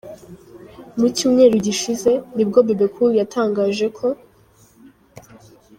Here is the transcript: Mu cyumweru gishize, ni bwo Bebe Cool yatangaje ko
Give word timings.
Mu 0.99 1.07
cyumweru 1.15 1.55
gishize, 1.65 2.11
ni 2.35 2.43
bwo 2.47 2.59
Bebe 2.67 2.87
Cool 2.93 3.11
yatangaje 3.21 3.85
ko 3.97 4.07